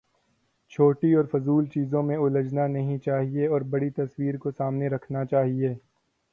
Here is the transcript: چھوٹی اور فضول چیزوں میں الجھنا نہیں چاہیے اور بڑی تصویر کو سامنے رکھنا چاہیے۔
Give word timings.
چھوٹی 0.71 1.13
اور 1.13 1.25
فضول 1.31 1.65
چیزوں 1.65 2.01
میں 2.03 2.17
الجھنا 2.17 2.65
نہیں 2.67 2.97
چاہیے 2.97 3.47
اور 3.47 3.61
بڑی 3.71 3.89
تصویر 3.89 4.37
کو 4.37 4.51
سامنے 4.51 4.87
رکھنا 4.87 5.25
چاہیے۔ 5.25 5.73